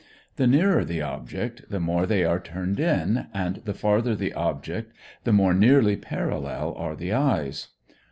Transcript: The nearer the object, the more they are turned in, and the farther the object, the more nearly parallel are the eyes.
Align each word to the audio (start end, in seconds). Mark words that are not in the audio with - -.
The 0.37 0.47
nearer 0.47 0.83
the 0.83 1.03
object, 1.03 1.69
the 1.69 1.79
more 1.79 2.07
they 2.07 2.23
are 2.23 2.39
turned 2.39 2.79
in, 2.79 3.27
and 3.35 3.57
the 3.65 3.73
farther 3.75 4.15
the 4.15 4.33
object, 4.33 4.93
the 5.25 5.31
more 5.31 5.53
nearly 5.53 5.95
parallel 5.95 6.73
are 6.75 6.95
the 6.95 7.13
eyes. 7.13 7.67